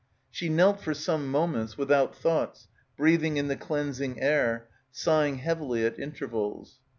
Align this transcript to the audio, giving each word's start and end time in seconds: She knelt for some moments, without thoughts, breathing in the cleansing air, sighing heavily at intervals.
She 0.31 0.49
knelt 0.49 0.81
for 0.81 0.95
some 0.95 1.27
moments, 1.27 1.77
without 1.77 2.17
thoughts, 2.17 2.67
breathing 2.97 3.37
in 3.37 3.49
the 3.49 3.55
cleansing 3.55 4.19
air, 4.19 4.67
sighing 4.91 5.35
heavily 5.37 5.85
at 5.85 5.99
intervals. 5.99 6.79